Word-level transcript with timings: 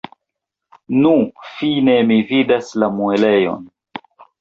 Nu, 1.03 1.11
fine 1.59 1.99
mi 2.09 2.19
vidas 2.35 2.75
la 2.85 2.93
muelejon! 2.99 3.73